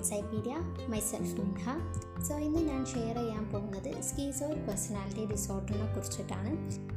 [0.00, 0.54] എൻസൈപീഡിയ
[0.88, 1.64] myself Minha
[2.22, 6.52] so ഇന്ന് ഞാൻ share ചെയ്യാൻ പോകുന്നത് സ്കീസോയിഡ് പേഴ്സണാലിറ്റി ഡിസോർഡറിനെ കുറിച്ചിട്ടാണ്.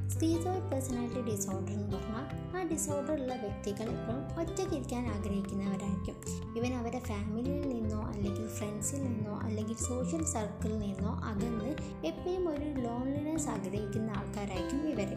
[0.10, 2.26] സ്കീസോയിഡ് പേഴ്സണാലിറ്റി ഡിസോർഡർ എന്ന് പറഞ്ഞാൽ
[2.58, 6.18] ആ ഡിസോർഡർ ഉള്ള വ്യക്തികൾ എപ്പോഴും ഒറ്റയ്ക്കിരിക്കാൻ ആഗ്രഹിക്കുന്നവരായിരിക്കും.
[6.58, 11.70] ഇവൻ അവരുടെ ഫാമിലിയിൽ നിന്നോ അല്ലെങ്കിൽ ഫ്രണ്ട്സിൽ നിന്നോ അല്ലെങ്കിൽ സോഷ്യൽ സർക്കിളിൽ നിന്നോ അകന്ന്
[12.08, 15.12] എപ്പോഴും ഒരു ലോൺലിനെസ് ആഗ്രഹിക്കുന്ന ആൾക്കാരായിരിക്കും ഇവർ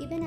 [0.00, 0.22] ഇവൻ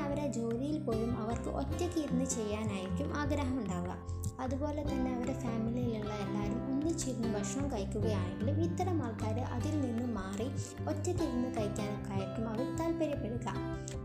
[0.85, 8.61] പോലും അവർക്ക് ഒറ്റയ്ക്ക് ഇരുന്ന് ചെയ്യാനായിരിക്കും ആഗ്രഹം ഉണ്ടാവുക അതുപോലെ തന്നെ അവരുടെ ഫാമിലിയിലുള്ള എല്ലാവരും ഒന്നിച്ചിരുന്ന് ഭക്ഷണം കഴിക്കുകയാണെങ്കിലും
[8.61, 10.47] ഇത്തരം ആൾക്കാർ അതിൽ നിന്ന് മാറി
[10.89, 13.49] ഒറ്റയ്ക്ക് ഇരുന്ന് കഴിക്കാനൊക്കെ ആയിരിക്കും അവർ താല്പര്യപ്പെടുക.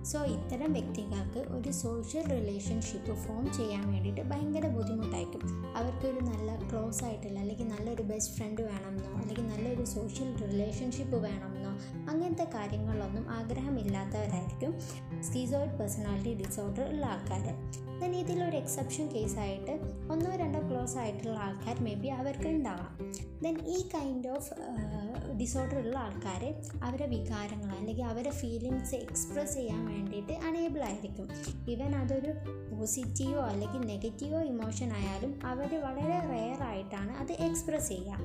[0.04, 5.74] സോ ഇത്തരം വ്യക്തികൾക്ക് ഒരു സോഷ്യൽ റിലേഷൻഷിപ്പ് ഫോം ചെയ്യാൻ വേണ്ടിയിട്ട് ഭയങ്കര ബുദ്ധിമുട്ടായിരിക്കും.
[5.76, 11.72] അവർക്കൊരു നല്ല ക്ലോസ് ആയിട്ടുള്ള അല്ലെങ്കിൽ നല്ലൊരു ബെസ്റ്റ് ഫ്രണ്ട് വേണമെന്നോ അല്ലെങ്കിൽ നല്ലൊരു സോഷ്യൽ റിലേഷൻഷിപ്പ് വേണമെന്നോ
[12.10, 14.74] അങ്ങനത്തെ കാര്യങ്ങളൊന്നും ആഗ്രഹമില്ലാത്തവരായിരിക്കും.
[15.22, 17.44] സ്കീസോയിഡ് പേഴ്സണാലിറ്റി ഡിസോർഡർ ഉള്ള ആൾക്കാർ
[18.00, 19.72] ദെൻ ഇതിലൊരു എക്സെപ്ഷൻ കേസായിട്ട്
[20.10, 22.92] ഒന്നോ രണ്ടോ ക്ലോസ് ആയിട്ടുള്ള ആൾക്കാർ മേ ബി അവർക്ക് ഉണ്ടാവാം
[23.42, 24.50] ദെൻ ഈ കൈൻഡ് ഓഫ്
[25.40, 26.42] ഡിസോർഡർ ഉള്ള ആൾക്കാർ
[26.82, 31.26] അവരെ വികാരങ്ങൾ അല്ലെങ്കിൽ അവരെ ഫീലിങ്സ് എക്സ്പ്രസ് ചെയ്യാൻ വേണ്ടിയിട്ട് അണേബിൾ ആയിരിക്കും.
[31.68, 32.32] ഈവൻ അതൊരു
[32.70, 38.16] പോസിറ്റീവോ അല്ലെങ്കിൽ നെഗറ്റീവോ ഇമോഷൻ ആയാലും അവർ വളരെ റെയർ ആയിട്ടാണ് അത് എക്സ്പ്രസ് ചെയ്യുക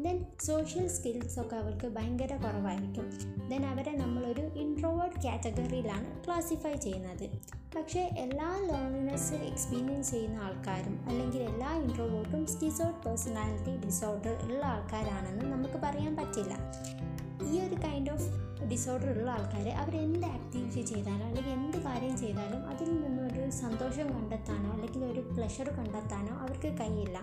[0.00, 3.10] ദെൻ സോഷ്യൽ സ്കിൽസ് ഒക്കെ അവർക്ക് ഭയങ്കര കുറവായിരിക്കും.
[3.48, 7.30] ദെൻ അവരെ നമ്മളൊരു ഇൻട്രോവേർഡ് കാറ്റഗറിയിലാണ് ക്ലാസിഫൈ ചെയ്യുന്നത്.
[7.76, 15.74] പക്ഷേ എല്ലാ ലോൺലിനെസ് എക്സ്പീരിയൻസ് ചെയ്യുന്ന ആൾക്കാരും അല്ലെങ്കിൽ എല്ലാ ഇൻട്രോവേർട്ടും സ്കിസോർഡ് പേഴ്സണാലിറ്റി ഡിസോർഡർ ഉള്ള ആൾക്കാരാണെന്ന് നമുക്ക്
[15.74, 16.54] പറയാൻ പറ്റില്ല.
[17.52, 18.24] ഈ ഒരു കൈൻഡ് ഓഫ്
[18.70, 24.70] ഡിസോർഡർ ഉള്ള ആൾക്കാർ അവർ എന്ത് ആക്ടിവിറ്റി ചെയ്താലും അല്ലെങ്കിൽ എന്ത് കാര്യം ചെയ്താലും അതിൽ നിന്നൊരു സന്തോഷം കണ്ടെത്താനോ
[24.70, 27.20] അല്ലെങ്കിൽ ഒരു പ്ലഷർ കണ്ടെത്താനോ അവർക്ക് കഴിയില്ല.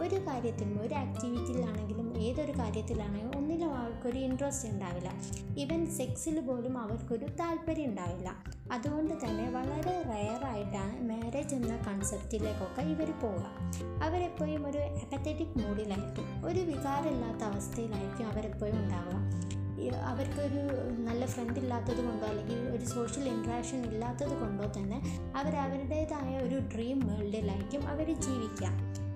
[0.00, 5.10] ഒരു കാര്യത്തിലും ഒരു ആക്ടിവിറ്റിയിലാണെങ്കിലും ഏതൊരു കാര്യത്തിലാണെങ്കിലും ഒന്നിലും അവർക്കൊരു ഇൻട്രസ്റ്റ് ഉണ്ടാവില്ല.
[5.58, 8.30] ഈവൻ സെക്സിൽ പോലും അവർക്കൊരു താല്പര്യം ഉണ്ടാവില്ല.
[8.72, 13.46] അതുകൊണ്ട് തന്നെ വളരെ റയറായിട്ടാണ് മാരേജ് എന്ന കൺസെപ്റ്റിലേക്കൊക്കെ ഇവർ പോവുക.
[14.04, 19.55] അവരെപ്പോഴും ഒരു അപ്പത്തറ്റിക് മൂഡിലായിരിക്കും ഒരു വികാരമില്ലാത്ത അവസ്ഥയിലായിരിക്കും അവരെപ്പോഴും ഉണ്ടാവുക.
[19.84, 20.62] അവർക്കൊരു
[20.98, 25.02] നല്ല ഫ്രണ്ട് ഇല്ലാത്തത് കൊണ്ടോ അല്ലെങ്കിൽ ഒരു സോഷ്യൽ ഇൻട്രാക്ഷൻ ഇല്ലാത്തത് കൊണ്ടോ തന്നെ
[25.36, 28.68] അവർ അവരുടേതായ ഒരു ഡ്രീം വേൾഡിലായിരിക്കും അവർ ജീവിക്കുക.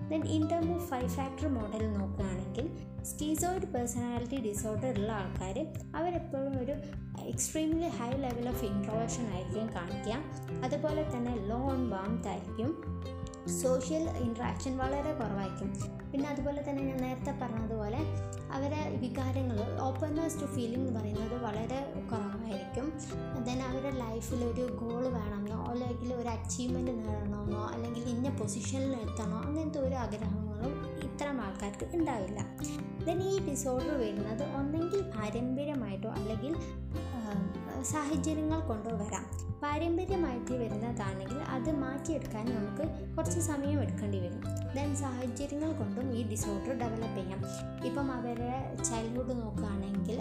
[0.08, 6.74] Then in term of five factor model നോക്കുകയാണെങ്കിൽ സ്റ്റീസോയിഡ് പേഴ്സണാലിറ്റി ഡിസോർഡർ ഉള്ള ആൾക്കാർ അവരെപ്പോഴും ഒരു
[7.20, 10.14] extremely high level of introversion ആയിരിക്കും കാണിക്കുക.
[10.64, 12.84] അതുപോലെ തന്നെ ലോ ഓൺ വാംത്ത് ആയിരിക്കും.
[13.62, 15.99] സോഷ്യൽ ഇൻട്രാക്ഷൻ വളരെ കുറവായിരിക്കും.
[16.12, 18.00] പിന്നെ അതുപോലെ തന്നെ ഞാൻ നേരത്തെ പറഞ്ഞതുപോലെ
[18.52, 21.80] അവരെ വികാരങ്ങൾ ഓപ്പൺനെസ് ടു ഫീലിംഗ് എന്ന് പറയുന്നത് വളരെ
[22.12, 22.86] കുറവായിരിക്കും.
[23.44, 29.78] ദെൻ അവരുടെ ലൈഫിൽ ഒരു ഗോൾ വേണമെന്നോ അല്ലെങ്കിൽ ഒരു അച്ചീവ്മെന്റ് നേടണമെന്നോ അല്ലെങ്കിൽ ഇന്ന പൊസിഷനിൽ എത്തണോ അങ്ങനത്തെ
[29.78, 32.40] ഒരു ആഗ്രഹങ്ങളും ഇത്തരം ആൾക്കാർക്ക് ഉണ്ടാവില്ല.
[33.06, 36.52] ദെൻ ഈ ഡിസോർഡർ വരുന്നത് ഒന്നെങ്കിൽ പാരമ്പര്യമായിട്ടോ അല്ലെങ്കിൽ
[37.82, 39.24] സാഹചര്യങ്ങൾ കൊണ്ടോ വരാം
[39.62, 44.42] പാരമ്പര്യമായിട്ട് വരുന്നതാണെങ്കിൽ അത് മാറ്റിയെടുക്കാൻ നമുക്ക് കുറച്ച് സമയം എടുക്കേണ്ടി വരും.
[44.76, 47.40] ദെൻ സാഹചര്യങ്ങൾ കൊണ്ടും ഈ ഡിസോർഡർ ഡെവലപ്പ് ചെയ്യാം.
[47.84, 50.18] ഇപ്പം അവരെ ചൈൽഡ്ഹുഡ് നോക്കുകയാണെങ്കിൽ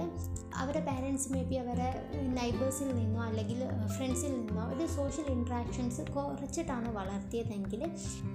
[0.56, 1.90] അവരുടെ പാരൻസ് മേ ബി അവരെ
[2.34, 3.60] നൈബേഴ്സിൽ നിന്നോ അല്ലെങ്കിൽ
[3.98, 7.84] ഫ്രണ്ട്സിൽ നിന്നോ ഒരു സോഷ്യൽ ഇൻട്രാക്ഷൻസ് കുറച്ചിട്ടാണ് വളർത്തിയതെങ്കിൽ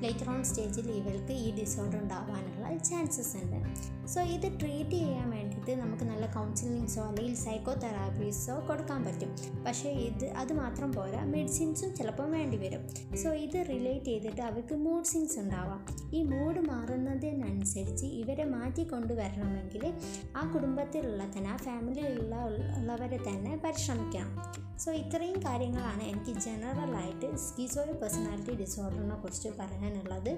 [0.00, 3.60] ലേറ്റർ ഓൺ സ്റ്റേജിൽ ഇവർക്ക് ഈ ഡിസോർഡർ ഉണ്ടാവാനുള്ള ചാൻസസ് ഉണ്ട്.
[4.06, 9.37] സോ ഇത് ട്രീറ്റ് ചെയ്യാൻ വേണ്ടിയിട്ട് നമുക്ക് നല്ല കൗൺസിലിങ്സോ അല്ലെങ്കിൽ സൈക്കോ തെറാപ്പീസോ കൊടുക്കാൻ പറ്റും.
[9.66, 13.15] പക്ഷേ ഇത് അത് മാത്രം പോരാ മെഡിസിൻസും ചിലപ്പോൾ വേണ്ടി വരും.
[13.16, 15.87] സോ ഇത് റിലേറ്റ് ചെയ്തിട്ട് അവർക്ക് മൂഡ് സിങ്സ് ഉണ്ടാവാം.
[16.15, 19.92] ഈ മൂഡ് മാറുന്നതിനനുസരിച്ച് ഇവരെ മാറ്റി കൊണ്ടുവരണമെങ്കിൽ
[20.36, 22.36] ആ കുടുംബത്തിലുള്ള തന്നെ ആ ഫാമിലിയിലുള്ള
[22.78, 24.42] ഉള്ളവരെ തന്നെ പരിശ്രമിക്കണം.
[24.78, 30.32] സോ ഇത്രയും കാര്യങ്ങളാണ് എനിക്ക് ജനറലായിട്ട് സ്കീസോയിഡ് പേഴ്സണാലിറ്റി ഡിസോർഡറിനെ കുറിച്ച് പറയാനുള്ളത്.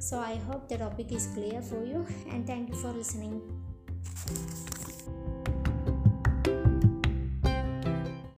[0.00, 3.42] So I hope the topic is clear for you and thank you for listening.